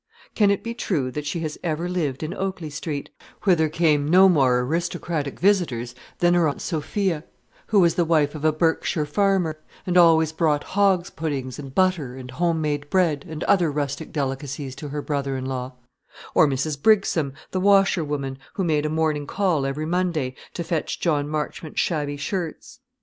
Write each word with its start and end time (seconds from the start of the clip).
Can 0.33 0.49
it 0.49 0.63
be 0.63 0.73
true 0.73 1.11
that 1.11 1.27
she 1.27 1.41
has 1.41 1.59
ever 1.63 1.87
lived 1.87 2.23
in 2.23 2.33
Oakley 2.33 2.71
Street, 2.71 3.11
whither 3.43 3.69
came 3.69 4.07
no 4.09 4.27
more 4.27 4.61
aristocratic 4.61 5.39
visitors 5.39 5.93
than 6.17 6.33
her 6.33 6.47
Aunt 6.47 6.59
Sophia, 6.59 7.23
who 7.67 7.79
was 7.79 7.93
the 7.93 8.03
wife 8.03 8.33
of 8.33 8.43
a 8.43 8.51
Berkshire 8.51 9.05
farmer, 9.05 9.59
and 9.85 9.97
always 9.99 10.31
brought 10.31 10.63
hogs' 10.63 11.11
puddings, 11.11 11.59
and 11.59 11.75
butter, 11.75 12.15
and 12.15 12.31
home 12.31 12.61
made 12.61 12.89
bread, 12.89 13.27
and 13.29 13.43
other 13.43 13.71
rustic 13.71 14.11
delicacies 14.11 14.73
to 14.77 14.89
her 14.89 15.03
brother 15.03 15.37
in 15.37 15.45
law; 15.45 15.73
or 16.33 16.47
Mrs. 16.47 16.81
Brigsome, 16.81 17.33
the 17.51 17.59
washer 17.59 18.03
woman, 18.03 18.39
who 18.55 18.63
made 18.63 18.87
a 18.87 18.89
morning 18.89 19.27
call 19.27 19.67
every 19.67 19.85
Monday, 19.85 20.33
to 20.55 20.63
fetch 20.63 20.99
John 20.99 21.29
Marchmont's 21.29 21.79
shabby 21.79 22.17
shirts? 22.17 22.79